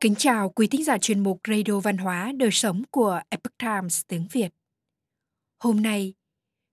Kính 0.00 0.14
chào 0.14 0.48
quý 0.48 0.66
thính 0.66 0.84
giả 0.84 0.98
chuyên 0.98 1.20
mục 1.22 1.40
Radio 1.48 1.80
Văn 1.80 1.98
hóa 1.98 2.32
Đời 2.36 2.50
Sống 2.52 2.82
của 2.90 3.20
Epoch 3.28 3.58
Times 3.58 4.02
tiếng 4.08 4.26
Việt. 4.32 4.48
Hôm 5.58 5.82
nay, 5.82 6.14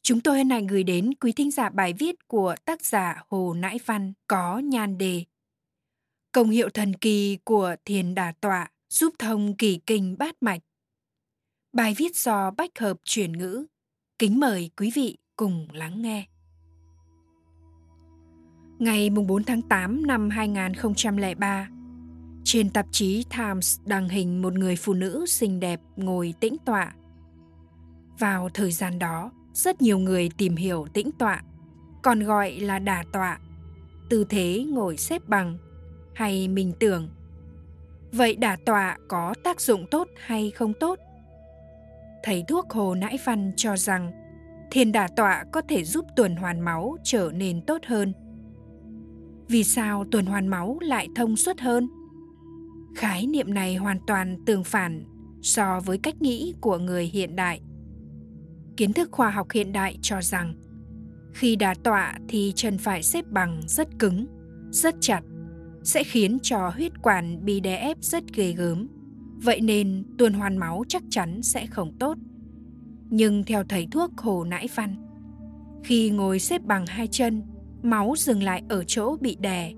chúng 0.02 0.22
tôi 0.22 0.38
hân 0.38 0.50
hạnh 0.50 0.68
gửi 0.68 0.84
đến 0.84 1.14
quý 1.14 1.32
thính 1.32 1.52
giả 1.52 1.70
bài 1.70 1.94
viết 2.00 2.28
của 2.28 2.56
tác 2.66 2.86
giả 2.86 3.24
Hồ 3.30 3.54
Nãi 3.54 3.80
Văn 3.86 4.14
có 4.28 4.60
nhan 4.60 4.98
đề 4.98 5.24
Công 6.32 6.50
hiệu 6.50 6.70
thần 6.70 6.94
kỳ 6.94 7.38
của 7.44 7.76
thiền 7.86 8.16
đà 8.16 8.34
tọa 8.42 8.72
giúp 8.90 9.14
thông 9.20 9.56
kỳ 9.58 9.80
kinh 9.86 10.16
bát 10.20 10.44
mạch. 10.44 10.62
Bài 11.74 11.94
viết 11.98 12.16
do 12.16 12.52
Bách 12.52 12.80
Hợp 12.80 12.98
chuyển 13.04 13.32
ngữ. 13.32 13.66
Kính 14.20 14.40
mời 14.40 14.72
quý 14.78 14.92
vị 14.96 15.18
cùng 15.36 15.68
lắng 15.74 16.02
nghe. 16.02 16.28
Ngày 18.80 19.10
4 19.10 19.44
tháng 19.44 19.62
8 19.62 20.08
năm 20.08 20.30
2003, 20.30 21.70
trên 22.46 22.70
tạp 22.70 22.86
chí 22.92 23.26
Times 23.38 23.80
đăng 23.86 24.10
hình 24.10 24.42
một 24.42 24.54
người 24.54 24.76
phụ 24.76 24.94
nữ 24.94 25.26
xinh 25.28 25.60
đẹp 25.60 25.80
ngồi 25.96 26.34
tĩnh 26.40 26.56
tọa. 26.66 26.94
Vào 28.20 28.50
thời 28.54 28.72
gian 28.72 29.00
đó, 29.00 29.32
rất 29.54 29.82
nhiều 29.82 29.98
người 29.98 30.30
tìm 30.38 30.56
hiểu 30.56 30.88
tĩnh 30.94 31.12
tọa, 31.20 31.44
còn 32.04 32.20
gọi 32.20 32.52
là 32.52 32.80
đà 32.80 33.04
tọa, 33.12 33.40
tư 34.10 34.26
thế 34.30 34.66
ngồi 34.70 34.98
xếp 34.98 35.22
bằng 35.28 35.58
hay 36.16 36.48
mình 36.48 36.74
tưởng. 36.80 37.10
Vậy 38.12 38.36
đà 38.36 38.58
tọa 38.66 38.98
có 39.08 39.34
tác 39.44 39.62
dụng 39.62 39.86
tốt 39.92 40.08
hay 40.18 40.52
không 40.52 40.74
tốt? 40.80 41.00
Thầy 42.24 42.44
thuốc 42.48 42.70
Hồ 42.70 42.96
Nãi 42.96 43.18
Văn 43.26 43.52
cho 43.56 43.78
rằng 43.78 44.12
thiền 44.72 44.92
đà 44.92 45.08
tọa 45.16 45.44
có 45.52 45.62
thể 45.62 45.84
giúp 45.84 46.06
tuần 46.16 46.36
hoàn 46.36 46.60
máu 46.60 46.98
trở 47.04 47.32
nên 47.34 47.62
tốt 47.62 47.82
hơn. 47.86 48.14
Vì 49.48 49.64
sao 49.64 50.06
tuần 50.12 50.26
hoàn 50.26 50.48
máu 50.48 50.78
lại 50.82 51.08
thông 51.16 51.36
suốt 51.36 51.60
hơn? 51.60 51.88
Khái 52.96 53.28
niệm 53.28 53.54
này 53.54 53.76
hoàn 53.76 54.00
toàn 54.08 54.38
tương 54.46 54.64
phản 54.64 55.04
so 55.42 55.80
với 55.86 55.98
cách 55.98 56.22
nghĩ 56.22 56.54
của 56.62 56.78
người 56.78 57.06
hiện 57.06 57.36
đại. 57.36 57.62
Kiến 58.78 58.94
thức 58.94 59.10
khoa 59.12 59.30
học 59.30 59.48
hiện 59.54 59.72
đại 59.72 59.98
cho 60.02 60.22
rằng, 60.22 60.56
khi 61.34 61.56
đà 61.56 61.74
tọa 61.84 62.20
thì 62.28 62.54
chân 62.56 62.78
phải 62.78 63.04
xếp 63.04 63.26
bằng 63.28 63.62
rất 63.68 63.88
cứng, 64.00 64.26
rất 64.72 64.96
chặt, 65.00 65.22
sẽ 65.84 66.04
khiến 66.04 66.38
cho 66.42 66.70
huyết 66.70 66.92
quản 67.02 67.46
bị 67.46 67.60
đè 67.60 67.78
ép 67.78 67.98
rất 68.02 68.24
ghê 68.34 68.52
gớm. 68.52 68.88
Vậy 69.44 69.62
nên 69.62 70.06
tuần 70.18 70.34
hoàn 70.34 70.58
máu 70.58 70.84
chắc 70.88 71.04
chắn 71.10 71.42
sẽ 71.44 71.68
không 71.68 71.98
tốt. 72.00 72.18
Nhưng 73.10 73.44
theo 73.44 73.64
thầy 73.64 73.88
thuốc 73.92 74.18
hồ 74.18 74.44
nãi 74.44 74.68
văn 74.76 75.06
khi 75.86 76.10
ngồi 76.10 76.40
xếp 76.40 76.62
bằng 76.62 76.86
hai 76.86 77.08
chân, 77.08 77.44
máu 77.84 78.14
dừng 78.18 78.44
lại 78.44 78.64
ở 78.70 78.84
chỗ 78.84 79.18
bị 79.22 79.38
đè 79.40 79.74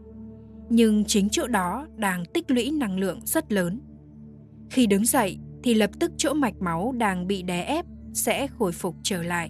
nhưng 0.69 1.05
chính 1.05 1.29
chỗ 1.29 1.47
đó 1.47 1.87
đang 1.95 2.25
tích 2.25 2.51
lũy 2.51 2.71
năng 2.71 2.99
lượng 2.99 3.19
rất 3.25 3.51
lớn. 3.51 3.81
Khi 4.69 4.87
đứng 4.87 5.05
dậy 5.05 5.37
thì 5.63 5.73
lập 5.73 5.89
tức 5.99 6.11
chỗ 6.17 6.33
mạch 6.33 6.61
máu 6.61 6.91
đang 6.97 7.27
bị 7.27 7.43
đè 7.43 7.61
ép 7.61 7.85
sẽ 8.13 8.47
khôi 8.47 8.71
phục 8.71 8.95
trở 9.03 9.23
lại. 9.23 9.49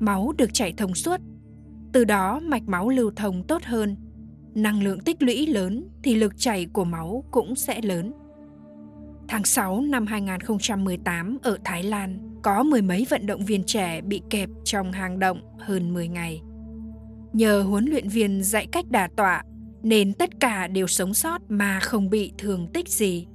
Máu 0.00 0.32
được 0.38 0.54
chảy 0.54 0.72
thông 0.76 0.94
suốt, 0.94 1.20
từ 1.92 2.04
đó 2.04 2.40
mạch 2.40 2.68
máu 2.68 2.88
lưu 2.88 3.10
thông 3.16 3.46
tốt 3.46 3.62
hơn. 3.64 3.96
Năng 4.54 4.82
lượng 4.82 5.00
tích 5.00 5.22
lũy 5.22 5.46
lớn 5.46 5.88
thì 6.02 6.14
lực 6.14 6.38
chảy 6.38 6.66
của 6.66 6.84
máu 6.84 7.24
cũng 7.30 7.54
sẽ 7.54 7.82
lớn. 7.82 8.12
Tháng 9.28 9.44
6 9.44 9.80
năm 9.80 10.06
2018 10.06 11.38
ở 11.42 11.58
Thái 11.64 11.82
Lan 11.82 12.18
có 12.42 12.62
mười 12.62 12.82
mấy 12.82 13.06
vận 13.10 13.26
động 13.26 13.44
viên 13.44 13.64
trẻ 13.64 14.00
bị 14.00 14.22
kẹp 14.30 14.48
trong 14.64 14.92
hang 14.92 15.18
động 15.18 15.40
hơn 15.58 15.94
10 15.94 16.08
ngày. 16.08 16.42
Nhờ 17.32 17.62
huấn 17.62 17.84
luyện 17.84 18.08
viên 18.08 18.42
dạy 18.42 18.66
cách 18.72 18.84
đà 18.90 19.08
tọa 19.16 19.42
nên 19.82 20.12
tất 20.12 20.40
cả 20.40 20.66
đều 20.66 20.86
sống 20.86 21.14
sót 21.14 21.42
mà 21.48 21.80
không 21.80 22.10
bị 22.10 22.32
thương 22.38 22.66
tích 22.72 22.88
gì. 22.88 23.26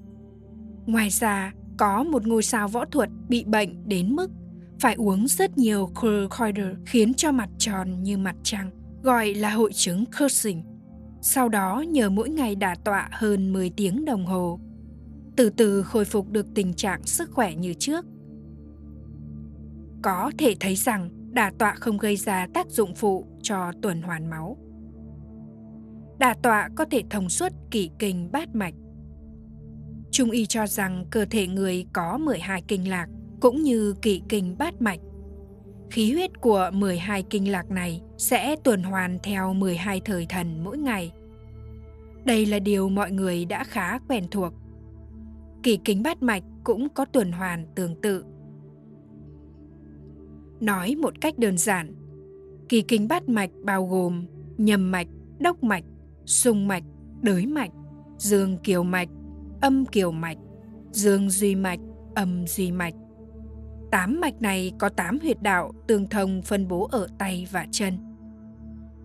Ngoài 0.85 1.09
ra, 1.09 1.53
có 1.77 2.03
một 2.03 2.27
ngôi 2.27 2.43
sao 2.43 2.67
võ 2.67 2.85
thuật 2.85 3.09
bị 3.29 3.43
bệnh 3.43 3.89
đến 3.89 4.15
mức 4.15 4.31
phải 4.79 4.95
uống 4.95 5.27
rất 5.27 5.57
nhiều 5.57 5.89
corticoid 6.01 6.57
khiến 6.85 7.13
cho 7.13 7.31
mặt 7.31 7.49
tròn 7.57 8.03
như 8.03 8.17
mặt 8.17 8.35
trăng, 8.43 8.71
gọi 9.03 9.33
là 9.33 9.49
hội 9.49 9.73
chứng 9.73 10.05
Cushing. 10.19 10.63
Sau 11.21 11.49
đó 11.49 11.83
nhờ 11.87 12.09
mỗi 12.09 12.29
ngày 12.29 12.55
đả 12.55 12.75
tọa 12.85 13.09
hơn 13.11 13.53
10 13.53 13.69
tiếng 13.69 14.05
đồng 14.05 14.25
hồ, 14.25 14.59
từ 15.35 15.49
từ 15.49 15.83
khôi 15.83 16.05
phục 16.05 16.31
được 16.31 16.45
tình 16.55 16.73
trạng 16.73 17.03
sức 17.03 17.31
khỏe 17.31 17.55
như 17.55 17.73
trước. 17.73 18.05
Có 20.01 20.31
thể 20.37 20.55
thấy 20.59 20.75
rằng 20.75 21.09
đả 21.31 21.51
tọa 21.57 21.75
không 21.75 21.97
gây 21.97 22.15
ra 22.15 22.47
tác 22.53 22.69
dụng 22.69 22.95
phụ 22.95 23.25
cho 23.41 23.71
tuần 23.81 24.01
hoàn 24.01 24.29
máu 24.29 24.57
đà 26.17 26.33
tọa 26.33 26.69
có 26.75 26.85
thể 26.91 27.03
thông 27.09 27.29
suốt 27.29 27.51
kỷ 27.71 27.89
kinh 27.99 28.31
bát 28.31 28.55
mạch. 28.55 28.73
Trung 30.11 30.31
y 30.31 30.45
cho 30.45 30.67
rằng 30.67 31.05
cơ 31.09 31.25
thể 31.25 31.47
người 31.47 31.85
có 31.93 32.17
12 32.17 32.61
kinh 32.67 32.89
lạc 32.89 33.07
cũng 33.41 33.61
như 33.61 33.95
kỷ 34.01 34.21
kinh 34.29 34.57
bát 34.57 34.81
mạch. 34.81 34.99
Khí 35.91 36.13
huyết 36.13 36.41
của 36.41 36.69
12 36.73 37.23
kinh 37.23 37.51
lạc 37.51 37.71
này 37.71 38.01
sẽ 38.17 38.55
tuần 38.63 38.83
hoàn 38.83 39.19
theo 39.23 39.53
12 39.53 40.01
thời 40.05 40.25
thần 40.29 40.63
mỗi 40.63 40.77
ngày. 40.77 41.11
Đây 42.25 42.45
là 42.45 42.59
điều 42.59 42.89
mọi 42.89 43.11
người 43.11 43.45
đã 43.45 43.63
khá 43.63 43.99
quen 44.07 44.27
thuộc. 44.31 44.53
Kỷ 45.63 45.77
kinh 45.83 46.03
bát 46.03 46.23
mạch 46.23 46.43
cũng 46.63 46.89
có 46.89 47.05
tuần 47.05 47.31
hoàn 47.31 47.65
tương 47.75 48.01
tự. 48.01 48.25
Nói 50.59 50.95
một 50.95 51.21
cách 51.21 51.37
đơn 51.37 51.57
giản, 51.57 51.95
kỳ 52.69 52.81
kinh 52.81 53.07
bát 53.07 53.29
mạch 53.29 53.49
bao 53.63 53.87
gồm 53.87 54.25
nhầm 54.57 54.91
mạch, 54.91 55.07
đốc 55.39 55.63
mạch, 55.63 55.83
sung 56.25 56.67
mạch, 56.67 56.83
đới 57.21 57.45
mạch, 57.45 57.71
dương 58.17 58.57
kiều 58.57 58.83
mạch, 58.83 59.09
âm 59.61 59.85
kiều 59.85 60.11
mạch, 60.11 60.37
dương 60.91 61.29
duy 61.29 61.55
mạch, 61.55 61.79
âm 62.15 62.47
duy 62.47 62.71
mạch. 62.71 62.93
Tám 63.91 64.21
mạch 64.21 64.41
này 64.41 64.71
có 64.79 64.89
tám 64.89 65.19
huyệt 65.19 65.41
đạo 65.41 65.71
tương 65.87 66.07
thông 66.07 66.41
phân 66.41 66.67
bố 66.67 66.87
ở 66.91 67.07
tay 67.17 67.47
và 67.51 67.65
chân. 67.71 67.97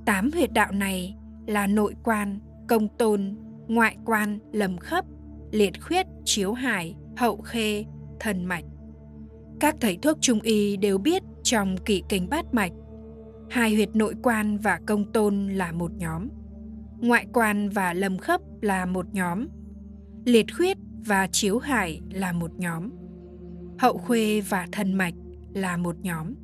Tám 0.04 0.30
huyệt 0.32 0.52
đạo 0.52 0.72
này 0.72 1.16
là 1.46 1.66
nội 1.66 1.94
quan, 2.04 2.38
công 2.68 2.88
tôn, 2.98 3.36
ngoại 3.68 3.96
quan, 4.04 4.38
lầm 4.52 4.78
khấp, 4.78 5.04
liệt 5.50 5.82
khuyết, 5.82 6.06
chiếu 6.24 6.52
hải, 6.52 6.96
hậu 7.16 7.36
khê, 7.36 7.84
thần 8.20 8.44
mạch. 8.44 8.64
Các 9.60 9.76
thầy 9.80 9.98
thuốc 10.02 10.18
trung 10.20 10.40
y 10.40 10.76
đều 10.76 10.98
biết 10.98 11.22
trong 11.42 11.76
kỵ 11.76 12.02
kinh 12.08 12.28
bát 12.28 12.54
mạch, 12.54 12.72
hai 13.50 13.74
huyệt 13.74 13.96
nội 13.96 14.14
quan 14.22 14.58
và 14.58 14.80
công 14.86 15.12
tôn 15.12 15.48
là 15.48 15.72
một 15.72 15.92
nhóm 15.96 16.28
ngoại 17.00 17.26
quan 17.32 17.68
và 17.68 17.94
lâm 17.94 18.18
khấp 18.18 18.40
là 18.60 18.86
một 18.86 19.06
nhóm. 19.14 19.46
Liệt 20.24 20.46
khuyết 20.56 20.76
và 21.06 21.26
chiếu 21.32 21.58
hải 21.58 22.00
là 22.10 22.32
một 22.32 22.50
nhóm. 22.58 22.90
Hậu 23.78 23.98
khuê 23.98 24.40
và 24.40 24.66
thân 24.72 24.92
mạch 24.92 25.14
là 25.54 25.76
một 25.76 25.96
nhóm. 26.00 26.34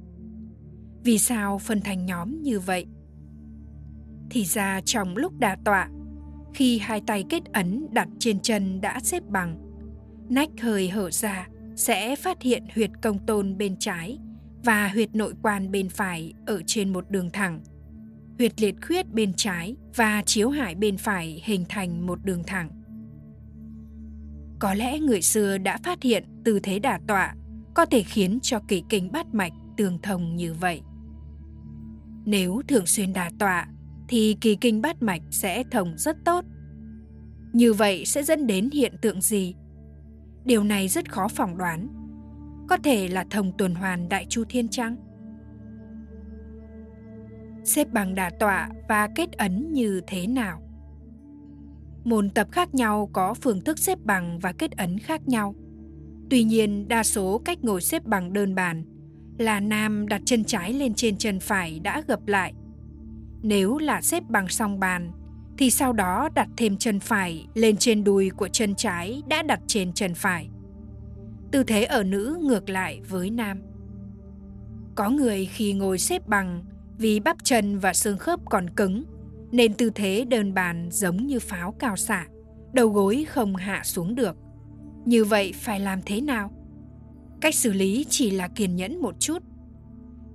Vì 1.04 1.18
sao 1.18 1.58
phân 1.58 1.80
thành 1.80 2.06
nhóm 2.06 2.42
như 2.42 2.60
vậy? 2.60 2.86
Thì 4.30 4.44
ra 4.44 4.80
trong 4.84 5.16
lúc 5.16 5.38
đà 5.38 5.56
tọa, 5.64 5.90
khi 6.54 6.78
hai 6.78 7.02
tay 7.06 7.24
kết 7.28 7.44
ấn 7.52 7.86
đặt 7.92 8.08
trên 8.18 8.40
chân 8.40 8.80
đã 8.80 9.00
xếp 9.00 9.22
bằng, 9.28 9.58
nách 10.28 10.50
hơi 10.60 10.88
hở 10.88 11.10
ra 11.10 11.48
sẽ 11.76 12.16
phát 12.16 12.42
hiện 12.42 12.64
huyệt 12.74 12.90
công 13.02 13.26
tôn 13.26 13.58
bên 13.58 13.76
trái 13.78 14.18
và 14.64 14.88
huyệt 14.88 15.14
nội 15.14 15.34
quan 15.42 15.70
bên 15.70 15.88
phải 15.88 16.32
ở 16.46 16.62
trên 16.66 16.92
một 16.92 17.10
đường 17.10 17.30
thẳng 17.30 17.60
huyệt 18.38 18.62
liệt 18.62 18.74
khuyết 18.86 19.12
bên 19.12 19.32
trái 19.36 19.76
và 19.94 20.22
chiếu 20.26 20.50
hải 20.50 20.74
bên 20.74 20.96
phải 20.96 21.42
hình 21.44 21.64
thành 21.68 22.06
một 22.06 22.24
đường 22.24 22.42
thẳng. 22.46 22.70
Có 24.58 24.74
lẽ 24.74 24.98
người 24.98 25.22
xưa 25.22 25.58
đã 25.58 25.78
phát 25.84 26.02
hiện 26.02 26.24
tư 26.44 26.60
thế 26.62 26.78
đả 26.78 27.00
tọa, 27.08 27.34
có 27.74 27.86
thể 27.86 28.02
khiến 28.02 28.38
cho 28.42 28.60
kỳ 28.68 28.82
kinh 28.88 29.12
bát 29.12 29.34
mạch 29.34 29.52
tương 29.76 29.98
thông 30.02 30.36
như 30.36 30.54
vậy. 30.54 30.80
Nếu 32.24 32.62
thường 32.68 32.86
xuyên 32.86 33.12
đả 33.12 33.30
tọa, 33.38 33.68
thì 34.08 34.36
kỳ 34.40 34.56
kinh 34.56 34.82
bát 34.82 35.02
mạch 35.02 35.22
sẽ 35.30 35.62
thông 35.70 35.98
rất 35.98 36.16
tốt. 36.24 36.44
Như 37.52 37.72
vậy 37.72 38.04
sẽ 38.04 38.22
dẫn 38.22 38.46
đến 38.46 38.70
hiện 38.72 38.94
tượng 39.02 39.20
gì? 39.20 39.54
Điều 40.44 40.64
này 40.64 40.88
rất 40.88 41.12
khó 41.12 41.28
phỏng 41.28 41.58
đoán. 41.58 41.88
Có 42.68 42.76
thể 42.76 43.08
là 43.08 43.24
thông 43.30 43.56
tuần 43.58 43.74
hoàn 43.74 44.08
đại 44.08 44.26
chu 44.28 44.44
thiên 44.48 44.68
trăng 44.68 44.96
xếp 47.66 47.92
bằng 47.92 48.14
đà 48.14 48.30
tọa 48.30 48.68
và 48.88 49.08
kết 49.14 49.32
ấn 49.32 49.72
như 49.72 50.00
thế 50.06 50.26
nào. 50.26 50.62
Môn 52.04 52.30
tập 52.30 52.48
khác 52.52 52.74
nhau 52.74 53.10
có 53.12 53.34
phương 53.34 53.60
thức 53.60 53.78
xếp 53.78 53.98
bằng 54.04 54.38
và 54.38 54.52
kết 54.52 54.70
ấn 54.76 54.98
khác 54.98 55.28
nhau. 55.28 55.54
Tuy 56.30 56.44
nhiên, 56.44 56.88
đa 56.88 57.02
số 57.02 57.42
cách 57.44 57.64
ngồi 57.64 57.80
xếp 57.80 58.04
bằng 58.04 58.32
đơn 58.32 58.54
bàn 58.54 58.84
là 59.38 59.60
nam 59.60 60.08
đặt 60.08 60.22
chân 60.24 60.44
trái 60.44 60.72
lên 60.72 60.94
trên 60.94 61.16
chân 61.16 61.40
phải 61.40 61.80
đã 61.80 62.02
gập 62.08 62.26
lại. 62.26 62.52
Nếu 63.42 63.78
là 63.78 64.02
xếp 64.02 64.22
bằng 64.28 64.48
song 64.48 64.80
bàn 64.80 65.12
thì 65.58 65.70
sau 65.70 65.92
đó 65.92 66.28
đặt 66.34 66.48
thêm 66.56 66.76
chân 66.76 67.00
phải 67.00 67.46
lên 67.54 67.76
trên 67.76 68.04
đùi 68.04 68.30
của 68.30 68.48
chân 68.48 68.74
trái 68.74 69.22
đã 69.28 69.42
đặt 69.42 69.60
trên 69.66 69.92
chân 69.92 70.14
phải. 70.14 70.48
Tư 71.50 71.64
thế 71.64 71.84
ở 71.84 72.02
nữ 72.02 72.38
ngược 72.42 72.68
lại 72.68 73.00
với 73.08 73.30
nam. 73.30 73.62
Có 74.94 75.10
người 75.10 75.46
khi 75.46 75.72
ngồi 75.72 75.98
xếp 75.98 76.28
bằng 76.28 76.64
vì 76.98 77.20
bắp 77.20 77.36
chân 77.44 77.78
và 77.78 77.92
xương 77.92 78.18
khớp 78.18 78.40
còn 78.44 78.70
cứng, 78.70 79.04
nên 79.52 79.74
tư 79.74 79.90
thế 79.94 80.24
đơn 80.28 80.54
bàn 80.54 80.88
giống 80.92 81.26
như 81.26 81.40
pháo 81.40 81.72
cao 81.72 81.96
xạ, 81.96 82.26
đầu 82.72 82.88
gối 82.88 83.26
không 83.28 83.56
hạ 83.56 83.80
xuống 83.84 84.14
được. 84.14 84.36
Như 85.04 85.24
vậy 85.24 85.52
phải 85.56 85.80
làm 85.80 86.00
thế 86.06 86.20
nào? 86.20 86.50
Cách 87.40 87.54
xử 87.54 87.72
lý 87.72 88.06
chỉ 88.08 88.30
là 88.30 88.48
kiên 88.48 88.76
nhẫn 88.76 89.02
một 89.02 89.14
chút. 89.20 89.42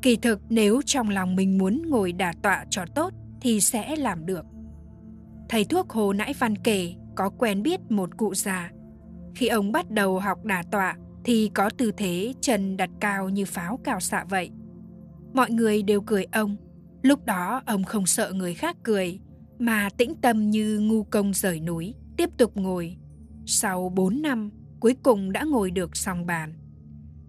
Kỳ 0.01 0.15
thực 0.15 0.41
nếu 0.49 0.81
trong 0.85 1.09
lòng 1.09 1.35
mình 1.35 1.57
muốn 1.57 1.89
ngồi 1.89 2.11
đả 2.11 2.33
tọa 2.41 2.65
cho 2.69 2.85
tốt 2.95 3.13
thì 3.41 3.61
sẽ 3.61 3.95
làm 3.95 4.25
được. 4.25 4.45
Thầy 5.49 5.65
thuốc 5.65 5.89
Hồ 5.89 6.13
Nãi 6.13 6.33
Văn 6.39 6.55
kể 6.57 6.93
có 7.15 7.29
quen 7.29 7.63
biết 7.63 7.79
một 7.89 8.17
cụ 8.17 8.35
già. 8.35 8.71
Khi 9.35 9.47
ông 9.47 9.71
bắt 9.71 9.91
đầu 9.91 10.19
học 10.19 10.45
đả 10.45 10.63
tọa 10.71 10.97
thì 11.23 11.51
có 11.53 11.69
tư 11.77 11.91
thế 11.97 12.33
chân 12.41 12.77
đặt 12.77 12.89
cao 12.99 13.29
như 13.29 13.45
pháo 13.45 13.79
cao 13.83 13.99
xạ 13.99 14.25
vậy. 14.29 14.51
Mọi 15.33 15.51
người 15.51 15.83
đều 15.83 16.01
cười 16.01 16.23
ông. 16.31 16.55
Lúc 17.01 17.25
đó 17.25 17.61
ông 17.65 17.83
không 17.83 18.05
sợ 18.05 18.31
người 18.33 18.53
khác 18.53 18.77
cười 18.83 19.19
mà 19.59 19.89
tĩnh 19.97 20.15
tâm 20.21 20.49
như 20.49 20.79
ngu 20.79 21.03
công 21.03 21.33
rời 21.33 21.59
núi, 21.59 21.95
tiếp 22.17 22.29
tục 22.37 22.57
ngồi. 22.57 22.97
Sau 23.45 23.89
4 23.89 24.21
năm, 24.21 24.49
cuối 24.79 24.95
cùng 25.03 25.31
đã 25.31 25.43
ngồi 25.43 25.71
được 25.71 25.97
song 25.97 26.25
bàn. 26.25 26.53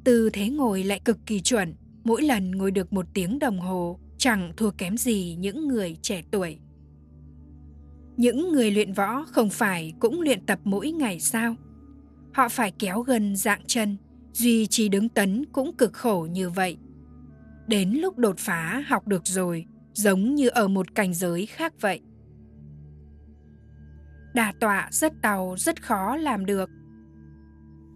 Tư 0.04 0.30
thế 0.32 0.48
ngồi 0.48 0.82
lại 0.82 1.00
cực 1.04 1.18
kỳ 1.26 1.40
chuẩn, 1.40 1.74
mỗi 2.04 2.22
lần 2.22 2.50
ngồi 2.50 2.70
được 2.70 2.92
một 2.92 3.06
tiếng 3.14 3.38
đồng 3.38 3.60
hồ, 3.60 3.98
chẳng 4.18 4.52
thua 4.56 4.70
kém 4.70 4.96
gì 4.96 5.36
những 5.38 5.68
người 5.68 5.96
trẻ 6.02 6.22
tuổi. 6.30 6.58
Những 8.16 8.52
người 8.52 8.70
luyện 8.70 8.92
võ 8.92 9.24
không 9.24 9.50
phải 9.50 9.92
cũng 10.00 10.20
luyện 10.20 10.46
tập 10.46 10.58
mỗi 10.64 10.90
ngày 10.90 11.20
sao? 11.20 11.54
Họ 12.32 12.48
phải 12.48 12.70
kéo 12.70 13.02
gần 13.02 13.36
dạng 13.36 13.62
chân, 13.66 13.96
duy 14.32 14.66
trì 14.66 14.88
đứng 14.88 15.08
tấn 15.08 15.44
cũng 15.52 15.76
cực 15.76 15.92
khổ 15.92 16.26
như 16.30 16.50
vậy. 16.50 16.76
Đến 17.66 17.90
lúc 17.90 18.18
đột 18.18 18.38
phá 18.38 18.84
học 18.86 19.06
được 19.06 19.22
rồi, 19.24 19.66
giống 19.94 20.34
như 20.34 20.48
ở 20.48 20.68
một 20.68 20.94
cảnh 20.94 21.14
giới 21.14 21.46
khác 21.46 21.72
vậy. 21.80 22.00
Đà 24.34 24.52
tọa 24.60 24.88
rất 24.90 25.20
đau, 25.20 25.54
rất 25.58 25.82
khó 25.82 26.16
làm 26.16 26.46
được. 26.46 26.70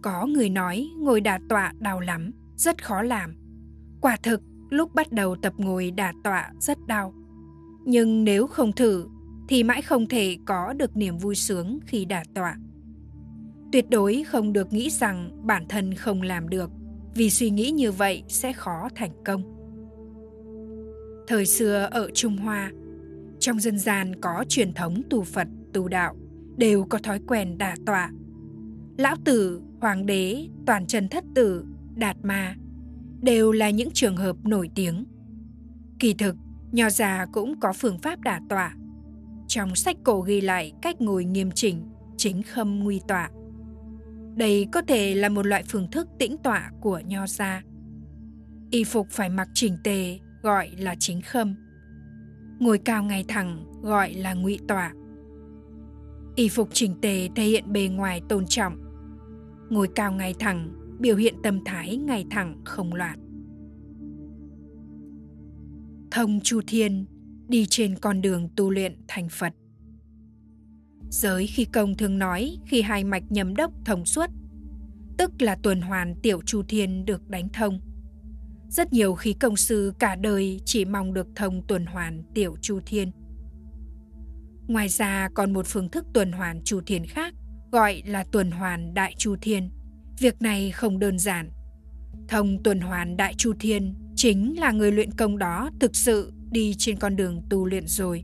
Có 0.01 0.25
người 0.25 0.49
nói 0.49 0.87
ngồi 0.97 1.21
đà 1.21 1.39
tọa 1.49 1.73
đau 1.79 1.99
lắm, 1.99 2.31
rất 2.55 2.83
khó 2.83 3.01
làm. 3.01 3.35
Quả 4.01 4.17
thực, 4.23 4.41
lúc 4.69 4.95
bắt 4.95 5.11
đầu 5.11 5.35
tập 5.35 5.53
ngồi 5.57 5.91
đà 5.91 6.13
tọa 6.23 6.51
rất 6.59 6.77
đau. 6.87 7.13
Nhưng 7.85 8.23
nếu 8.23 8.47
không 8.47 8.71
thử, 8.71 9.07
thì 9.49 9.63
mãi 9.63 9.81
không 9.81 10.07
thể 10.07 10.37
có 10.45 10.73
được 10.73 10.97
niềm 10.97 11.17
vui 11.17 11.35
sướng 11.35 11.79
khi 11.85 12.05
đà 12.05 12.23
tọa. 12.35 12.55
Tuyệt 13.71 13.89
đối 13.89 14.23
không 14.27 14.53
được 14.53 14.73
nghĩ 14.73 14.89
rằng 14.89 15.41
bản 15.43 15.65
thân 15.69 15.93
không 15.93 16.21
làm 16.21 16.49
được, 16.49 16.71
vì 17.15 17.29
suy 17.29 17.49
nghĩ 17.49 17.71
như 17.71 17.91
vậy 17.91 18.23
sẽ 18.27 18.53
khó 18.53 18.89
thành 18.95 19.23
công. 19.25 19.56
Thời 21.27 21.45
xưa 21.45 21.87
ở 21.91 22.09
Trung 22.13 22.37
Hoa, 22.37 22.71
trong 23.39 23.59
dân 23.59 23.79
gian 23.79 24.21
có 24.21 24.45
truyền 24.47 24.73
thống 24.73 25.01
tu 25.09 25.23
Phật, 25.23 25.47
tu 25.73 25.87
đạo 25.87 26.15
đều 26.57 26.85
có 26.89 26.97
thói 26.97 27.19
quen 27.27 27.57
đà 27.57 27.75
tọa. 27.85 28.11
Lão 28.97 29.15
tử, 29.25 29.61
hoàng 29.81 30.05
đế, 30.05 30.47
toàn 30.65 30.87
trần 30.87 31.07
thất 31.07 31.23
tử, 31.35 31.65
đạt 31.95 32.17
ma 32.23 32.55
đều 33.21 33.51
là 33.51 33.69
những 33.69 33.89
trường 33.93 34.17
hợp 34.17 34.35
nổi 34.43 34.69
tiếng. 34.75 35.05
Kỳ 35.99 36.13
thực, 36.13 36.35
nho 36.71 36.89
già 36.89 37.25
cũng 37.31 37.59
có 37.59 37.73
phương 37.73 37.99
pháp 37.99 38.19
đả 38.21 38.41
tọa. 38.49 38.75
Trong 39.47 39.75
sách 39.75 39.97
cổ 40.03 40.21
ghi 40.21 40.41
lại 40.41 40.73
cách 40.81 41.01
ngồi 41.01 41.25
nghiêm 41.25 41.51
chỉnh, 41.51 41.83
chính 42.17 42.43
khâm 42.43 42.79
nguy 42.79 43.01
tọa. 43.07 43.29
Đây 44.35 44.67
có 44.71 44.81
thể 44.81 45.15
là 45.15 45.29
một 45.29 45.45
loại 45.45 45.63
phương 45.67 45.91
thức 45.91 46.07
tĩnh 46.19 46.37
tọa 46.43 46.71
của 46.81 47.01
nho 47.05 47.27
gia. 47.27 47.63
Y 48.71 48.83
phục 48.83 49.07
phải 49.09 49.29
mặc 49.29 49.47
chỉnh 49.53 49.77
tề 49.83 50.19
gọi 50.47 50.71
là 50.77 50.95
chính 50.99 51.21
khâm. 51.21 51.55
Ngồi 52.59 52.77
cao 52.77 53.03
ngay 53.03 53.25
thẳng 53.27 53.65
gọi 53.81 54.13
là 54.13 54.33
ngụy 54.33 54.59
tọa. 54.67 54.93
Y 56.35 56.49
phục 56.49 56.69
chỉnh 56.73 56.95
tề 57.01 57.29
thể 57.35 57.43
hiện 57.43 57.73
bề 57.73 57.87
ngoài 57.87 58.21
tôn 58.29 58.45
trọng. 58.45 58.77
Ngồi 59.69 59.87
cao 59.95 60.11
ngay 60.11 60.33
thẳng 60.39 60.73
biểu 60.99 61.15
hiện 61.15 61.35
tâm 61.43 61.59
thái 61.65 61.97
ngay 61.97 62.25
thẳng 62.29 62.61
không 62.65 62.93
loạn. 62.93 63.19
Thông 66.11 66.39
Chu 66.43 66.61
Thiên 66.67 67.05
đi 67.47 67.65
trên 67.65 67.95
con 67.95 68.21
đường 68.21 68.49
tu 68.55 68.69
luyện 68.69 68.95
thành 69.07 69.29
Phật. 69.29 69.53
Giới 71.09 71.47
khi 71.47 71.65
công 71.65 71.97
thường 71.97 72.19
nói 72.19 72.57
khi 72.65 72.81
hai 72.81 73.03
mạch 73.03 73.23
nhầm 73.29 73.55
đốc 73.55 73.71
thông 73.85 74.05
suốt, 74.05 74.29
tức 75.17 75.31
là 75.39 75.55
tuần 75.55 75.81
hoàn 75.81 76.15
tiểu 76.15 76.41
Chu 76.45 76.63
Thiên 76.67 77.05
được 77.05 77.29
đánh 77.29 77.49
thông. 77.53 77.79
Rất 78.69 78.93
nhiều 78.93 79.15
khí 79.15 79.33
công 79.33 79.55
sư 79.55 79.93
cả 79.99 80.15
đời 80.15 80.61
chỉ 80.65 80.85
mong 80.85 81.13
được 81.13 81.27
thông 81.35 81.61
tuần 81.67 81.85
hoàn 81.85 82.23
tiểu 82.33 82.55
Chu 82.61 82.79
Thiên. 82.85 83.11
Ngoài 84.67 84.87
ra 84.89 85.29
còn 85.33 85.53
một 85.53 85.65
phương 85.67 85.89
thức 85.89 86.05
tuần 86.13 86.31
hoàn 86.31 86.63
Chu 86.63 86.81
Thiên 86.85 87.05
khác 87.05 87.33
gọi 87.71 88.01
là 88.05 88.23
tuần 88.31 88.51
hoàn 88.51 88.93
đại 88.93 89.13
Chu 89.17 89.35
Thiên. 89.41 89.69
Việc 90.19 90.41
này 90.41 90.71
không 90.71 90.99
đơn 90.99 91.19
giản. 91.19 91.49
Thông 92.27 92.63
tuần 92.63 92.79
hoàn 92.79 93.17
đại 93.17 93.33
Chu 93.37 93.53
Thiên 93.59 93.95
chính 94.15 94.59
là 94.59 94.71
người 94.71 94.91
luyện 94.91 95.11
công 95.11 95.37
đó 95.37 95.69
thực 95.79 95.95
sự 95.95 96.33
đi 96.51 96.75
trên 96.77 96.97
con 96.97 97.15
đường 97.15 97.41
tu 97.49 97.65
luyện 97.65 97.87
rồi. 97.87 98.23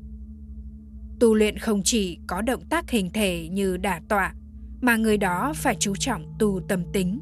Tu 1.19 1.35
luyện 1.35 1.57
không 1.57 1.81
chỉ 1.83 2.19
có 2.27 2.41
động 2.41 2.65
tác 2.69 2.89
hình 2.89 3.09
thể 3.13 3.49
như 3.49 3.77
đả 3.77 4.01
tọa, 4.09 4.35
mà 4.81 4.97
người 4.97 5.17
đó 5.17 5.53
phải 5.55 5.75
chú 5.79 5.95
trọng 5.95 6.35
tu 6.39 6.61
tâm 6.67 6.83
tính. 6.93 7.19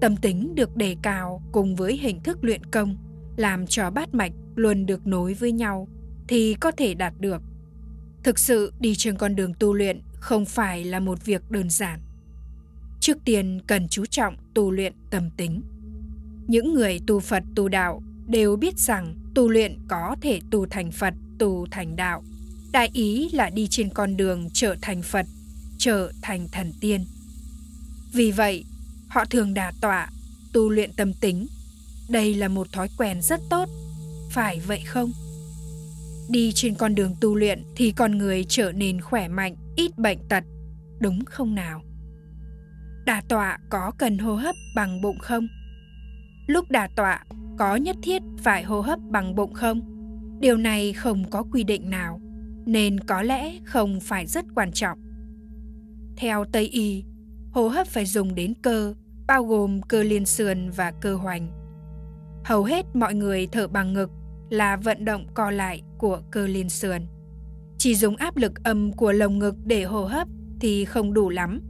Tâm 0.00 0.16
tính 0.16 0.54
được 0.54 0.76
đề 0.76 0.96
cao 1.02 1.42
cùng 1.52 1.76
với 1.76 1.96
hình 1.96 2.20
thức 2.20 2.38
luyện 2.42 2.66
công, 2.66 2.96
làm 3.36 3.66
cho 3.66 3.90
bát 3.90 4.14
mạch 4.14 4.32
luôn 4.54 4.86
được 4.86 5.06
nối 5.06 5.34
với 5.34 5.52
nhau 5.52 5.88
thì 6.28 6.54
có 6.54 6.70
thể 6.70 6.94
đạt 6.94 7.14
được. 7.20 7.42
Thực 8.24 8.38
sự 8.38 8.72
đi 8.80 8.94
trên 8.94 9.16
con 9.16 9.36
đường 9.36 9.52
tu 9.58 9.74
luyện 9.74 10.02
không 10.14 10.44
phải 10.44 10.84
là 10.84 11.00
một 11.00 11.24
việc 11.24 11.50
đơn 11.50 11.70
giản. 11.70 12.00
Trước 13.00 13.18
tiên 13.24 13.60
cần 13.66 13.88
chú 13.88 14.06
trọng 14.06 14.36
tu 14.54 14.70
luyện 14.70 14.92
tâm 15.10 15.30
tính. 15.36 15.62
Những 16.46 16.74
người 16.74 17.00
tu 17.06 17.20
Phật 17.20 17.42
tu 17.54 17.68
đạo 17.68 18.02
đều 18.26 18.56
biết 18.56 18.78
rằng 18.78 19.14
tu 19.34 19.48
luyện 19.48 19.78
có 19.88 20.16
thể 20.20 20.40
tu 20.50 20.66
thành 20.66 20.90
Phật, 20.92 21.14
tu 21.38 21.66
thành 21.70 21.96
đạo. 21.96 22.22
Đại 22.72 22.90
ý 22.92 23.28
là 23.32 23.50
đi 23.50 23.66
trên 23.70 23.88
con 23.88 24.16
đường 24.16 24.48
trở 24.52 24.76
thành 24.82 25.02
Phật, 25.02 25.26
trở 25.78 26.12
thành 26.22 26.48
thần 26.52 26.72
tiên. 26.80 27.04
Vì 28.12 28.30
vậy, 28.30 28.64
họ 29.08 29.24
thường 29.24 29.54
đà 29.54 29.72
tọa, 29.80 30.10
tu 30.52 30.70
luyện 30.70 30.92
tâm 30.92 31.12
tính. 31.12 31.46
Đây 32.08 32.34
là 32.34 32.48
một 32.48 32.72
thói 32.72 32.88
quen 32.98 33.22
rất 33.22 33.40
tốt, 33.50 33.68
phải 34.30 34.60
vậy 34.66 34.80
không? 34.86 35.12
Đi 36.30 36.52
trên 36.54 36.74
con 36.74 36.94
đường 36.94 37.14
tu 37.20 37.34
luyện 37.34 37.62
thì 37.76 37.92
con 37.92 38.18
người 38.18 38.44
trở 38.48 38.72
nên 38.72 39.00
khỏe 39.00 39.28
mạnh, 39.28 39.56
ít 39.76 39.98
bệnh 39.98 40.18
tật, 40.28 40.44
đúng 41.00 41.24
không 41.24 41.54
nào? 41.54 41.82
Đà 43.06 43.22
tọa 43.28 43.58
có 43.70 43.92
cần 43.98 44.18
hô 44.18 44.34
hấp 44.34 44.54
bằng 44.74 45.00
bụng 45.00 45.18
không? 45.18 45.48
Lúc 46.46 46.70
đà 46.70 46.88
tọa 46.96 47.24
có 47.58 47.76
nhất 47.76 47.96
thiết 48.02 48.22
phải 48.38 48.64
hô 48.64 48.80
hấp 48.80 48.98
bằng 49.10 49.34
bụng 49.34 49.52
không? 49.52 49.80
Điều 50.40 50.56
này 50.56 50.92
không 50.92 51.30
có 51.30 51.42
quy 51.52 51.64
định 51.64 51.90
nào, 51.90 52.20
nên 52.66 53.00
có 53.00 53.22
lẽ 53.22 53.58
không 53.64 54.00
phải 54.00 54.26
rất 54.26 54.44
quan 54.54 54.72
trọng. 54.72 54.98
Theo 56.16 56.44
Tây 56.52 56.68
y, 56.68 57.04
hô 57.58 57.68
hấp 57.68 57.86
phải 57.86 58.06
dùng 58.06 58.34
đến 58.34 58.54
cơ, 58.62 58.94
bao 59.26 59.44
gồm 59.44 59.82
cơ 59.82 60.02
liên 60.02 60.26
sườn 60.26 60.70
và 60.70 60.90
cơ 60.90 61.14
hoành. 61.14 61.48
Hầu 62.44 62.64
hết 62.64 62.86
mọi 62.94 63.14
người 63.14 63.48
thở 63.52 63.68
bằng 63.68 63.92
ngực 63.92 64.10
là 64.50 64.76
vận 64.76 65.04
động 65.04 65.26
co 65.34 65.50
lại 65.50 65.82
của 65.98 66.20
cơ 66.30 66.46
liên 66.46 66.68
sườn. 66.68 67.02
Chỉ 67.78 67.94
dùng 67.94 68.16
áp 68.16 68.36
lực 68.36 68.64
âm 68.64 68.92
của 68.92 69.12
lồng 69.12 69.38
ngực 69.38 69.54
để 69.64 69.84
hô 69.84 70.04
hấp 70.04 70.28
thì 70.60 70.84
không 70.84 71.14
đủ 71.14 71.30
lắm, 71.30 71.60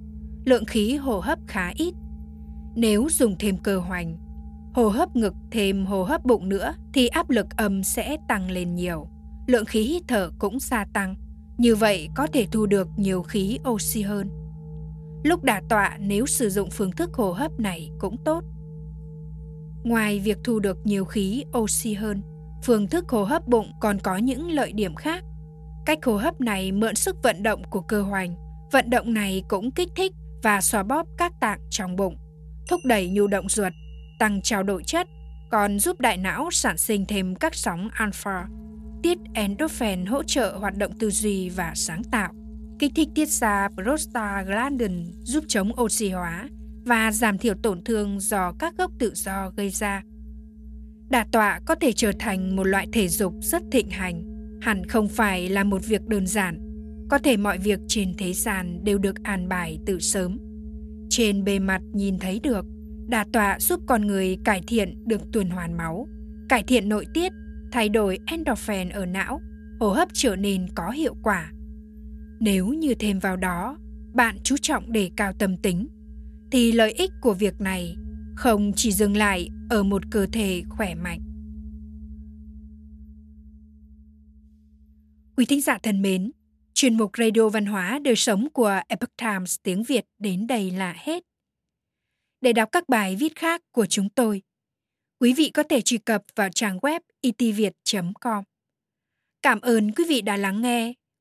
lượng 0.44 0.64
khí 0.64 0.96
hô 0.96 1.20
hấp 1.20 1.38
khá 1.46 1.72
ít. 1.76 1.94
Nếu 2.76 3.08
dùng 3.10 3.36
thêm 3.38 3.56
cơ 3.56 3.78
hoành, 3.78 4.16
hô 4.74 4.88
hấp 4.88 5.16
ngực 5.16 5.34
thêm 5.50 5.86
hô 5.86 6.04
hấp 6.04 6.24
bụng 6.24 6.48
nữa 6.48 6.74
thì 6.94 7.08
áp 7.08 7.30
lực 7.30 7.46
âm 7.56 7.82
sẽ 7.82 8.16
tăng 8.28 8.50
lên 8.50 8.74
nhiều. 8.74 9.08
Lượng 9.46 9.64
khí 9.64 9.82
hít 9.82 10.02
thở 10.08 10.30
cũng 10.38 10.60
gia 10.60 10.84
tăng. 10.84 11.14
Như 11.58 11.76
vậy 11.76 12.08
có 12.14 12.26
thể 12.26 12.46
thu 12.52 12.66
được 12.66 12.88
nhiều 12.96 13.22
khí 13.22 13.58
oxy 13.68 14.02
hơn. 14.02 14.47
Lúc 15.22 15.44
đả 15.44 15.62
tọa 15.68 15.96
nếu 16.00 16.26
sử 16.26 16.50
dụng 16.50 16.70
phương 16.70 16.92
thức 16.92 17.14
hô 17.14 17.32
hấp 17.32 17.60
này 17.60 17.90
cũng 17.98 18.16
tốt. 18.24 18.44
Ngoài 19.84 20.18
việc 20.18 20.38
thu 20.44 20.58
được 20.58 20.78
nhiều 20.84 21.04
khí 21.04 21.44
oxy 21.58 21.94
hơn, 21.94 22.22
phương 22.64 22.88
thức 22.88 23.04
hô 23.08 23.24
hấp 23.24 23.48
bụng 23.48 23.72
còn 23.80 23.98
có 23.98 24.16
những 24.16 24.50
lợi 24.50 24.72
điểm 24.72 24.94
khác. 24.94 25.24
Cách 25.86 25.98
hô 26.04 26.16
hấp 26.16 26.40
này 26.40 26.72
mượn 26.72 26.94
sức 26.94 27.16
vận 27.22 27.42
động 27.42 27.62
của 27.70 27.80
cơ 27.80 28.02
hoành. 28.02 28.34
Vận 28.72 28.90
động 28.90 29.14
này 29.14 29.42
cũng 29.48 29.70
kích 29.70 29.88
thích 29.96 30.12
và 30.42 30.60
xóa 30.60 30.82
bóp 30.82 31.06
các 31.18 31.32
tạng 31.40 31.60
trong 31.70 31.96
bụng, 31.96 32.16
thúc 32.68 32.80
đẩy 32.84 33.08
nhu 33.08 33.26
động 33.26 33.48
ruột, 33.48 33.72
tăng 34.18 34.42
trao 34.42 34.62
đổi 34.62 34.82
chất, 34.86 35.08
còn 35.50 35.78
giúp 35.78 36.00
đại 36.00 36.16
não 36.16 36.50
sản 36.50 36.76
sinh 36.76 37.06
thêm 37.06 37.34
các 37.34 37.54
sóng 37.54 37.88
alpha. 37.92 38.48
Tiết 39.02 39.18
endorphin 39.34 40.06
hỗ 40.06 40.22
trợ 40.22 40.56
hoạt 40.60 40.76
động 40.76 40.92
tư 40.98 41.10
duy 41.10 41.48
và 41.48 41.72
sáng 41.74 42.02
tạo. 42.04 42.32
Kích 42.78 42.92
thích 42.94 43.08
tiết 43.14 43.28
ra 43.28 43.68
prostaglandin 43.74 45.12
giúp 45.22 45.44
chống 45.48 45.80
oxy 45.80 46.10
hóa 46.10 46.48
và 46.84 47.12
giảm 47.12 47.38
thiểu 47.38 47.54
tổn 47.62 47.82
thương 47.82 48.20
do 48.20 48.52
các 48.58 48.76
gốc 48.78 48.92
tự 48.98 49.12
do 49.14 49.52
gây 49.56 49.70
ra. 49.70 50.02
Đả 51.10 51.26
tọa 51.32 51.60
có 51.66 51.74
thể 51.74 51.92
trở 51.92 52.12
thành 52.18 52.56
một 52.56 52.64
loại 52.64 52.86
thể 52.92 53.08
dục 53.08 53.34
rất 53.40 53.62
thịnh 53.72 53.90
hành, 53.90 54.24
hẳn 54.60 54.86
không 54.86 55.08
phải 55.08 55.48
là 55.48 55.64
một 55.64 55.86
việc 55.86 56.06
đơn 56.08 56.26
giản. 56.26 56.64
có 57.10 57.18
thể 57.18 57.36
mọi 57.36 57.58
việc 57.58 57.78
trên 57.88 58.14
thế 58.18 58.32
gian 58.32 58.84
đều 58.84 58.98
được 58.98 59.22
an 59.22 59.48
bài 59.48 59.78
từ 59.86 59.98
sớm. 60.00 60.38
Trên 61.10 61.44
bề 61.44 61.58
mặt 61.58 61.82
nhìn 61.92 62.18
thấy 62.18 62.40
được, 62.40 62.66
đà 63.08 63.24
tọa 63.32 63.60
giúp 63.60 63.80
con 63.86 64.06
người 64.06 64.38
cải 64.44 64.62
thiện 64.66 65.08
được 65.08 65.20
tuần 65.32 65.50
hoàn 65.50 65.76
máu, 65.76 66.08
cải 66.48 66.62
thiện 66.62 66.88
nội 66.88 67.06
tiết, 67.14 67.32
thay 67.72 67.88
đổi 67.88 68.18
endorphin 68.26 68.88
ở 68.88 69.06
não, 69.06 69.40
hô 69.80 69.90
hấp 69.90 70.08
trở 70.12 70.36
nên 70.36 70.66
có 70.74 70.90
hiệu 70.90 71.16
quả. 71.22 71.52
Nếu 72.40 72.68
như 72.68 72.94
thêm 72.94 73.18
vào 73.18 73.36
đó, 73.36 73.78
bạn 74.14 74.36
chú 74.44 74.56
trọng 74.62 74.92
đề 74.92 75.10
cao 75.16 75.32
tâm 75.38 75.56
tính, 75.56 75.88
thì 76.52 76.72
lợi 76.72 76.92
ích 76.92 77.10
của 77.20 77.34
việc 77.34 77.60
này 77.60 77.96
không 78.36 78.72
chỉ 78.76 78.92
dừng 78.92 79.16
lại 79.16 79.48
ở 79.70 79.82
một 79.82 80.02
cơ 80.10 80.26
thể 80.32 80.62
khỏe 80.68 80.94
mạnh. 80.94 81.20
Quý 85.36 85.46
thính 85.46 85.60
giả 85.60 85.78
thân 85.78 86.02
mến, 86.02 86.30
chuyên 86.74 86.96
mục 86.96 87.10
Radio 87.18 87.48
Văn 87.48 87.66
hóa 87.66 87.98
Đời 87.98 88.16
Sống 88.16 88.48
của 88.50 88.80
Epoch 88.88 89.16
Times 89.16 89.56
tiếng 89.62 89.82
Việt 89.82 90.04
đến 90.18 90.46
đây 90.46 90.70
là 90.70 90.94
hết. 90.96 91.24
Để 92.40 92.52
đọc 92.52 92.68
các 92.72 92.88
bài 92.88 93.16
viết 93.16 93.36
khác 93.36 93.62
của 93.72 93.86
chúng 93.86 94.08
tôi, 94.08 94.42
quý 95.20 95.32
vị 95.32 95.50
có 95.50 95.62
thể 95.62 95.80
truy 95.80 95.98
cập 95.98 96.22
vào 96.36 96.48
trang 96.54 96.78
web 96.78 97.00
itviet.com. 97.20 98.44
Cảm 99.42 99.60
ơn 99.60 99.92
quý 99.92 100.04
vị 100.08 100.20
đã 100.20 100.36
lắng 100.36 100.62
nghe, 100.62 100.92